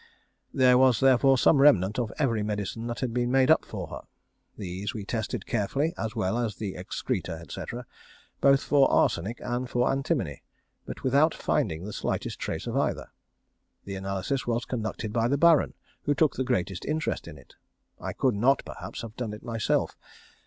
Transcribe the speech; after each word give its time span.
There 0.51 0.79
was 0.79 0.99
therefore 0.99 1.37
some 1.37 1.57
remnant 1.59 1.99
of 1.99 2.11
every 2.17 2.41
medicine 2.41 2.87
that 2.87 3.01
had 3.01 3.13
been 3.13 3.29
made 3.29 3.51
up 3.51 3.63
for 3.63 3.89
her. 3.89 4.01
These 4.57 4.95
we 4.95 5.05
tested 5.05 5.45
carefully, 5.45 5.93
as 5.95 6.15
well 6.15 6.39
as 6.39 6.55
the 6.55 6.73
excreta, 6.73 7.45
&c., 7.47 7.61
both 8.41 8.63
for 8.63 8.89
arsenic 8.91 9.39
and 9.41 9.69
for 9.69 9.91
antimony, 9.91 10.41
but 10.87 11.03
without 11.03 11.35
finding 11.35 11.85
the 11.85 11.93
slightest 11.93 12.39
trace 12.39 12.65
of 12.65 12.75
either. 12.75 13.09
The 13.85 13.93
analysis 13.93 14.47
was 14.47 14.65
conducted 14.65 15.13
by 15.13 15.27
the 15.27 15.37
Baron, 15.37 15.75
who 16.05 16.15
took 16.15 16.33
the 16.35 16.43
greatest 16.43 16.83
interest 16.83 17.27
in 17.27 17.37
it. 17.37 17.53
I 17.99 18.11
could 18.11 18.33
not, 18.33 18.65
perhaps, 18.65 19.03
have 19.03 19.15
done 19.15 19.33
it 19.33 19.43
myself. 19.43 19.95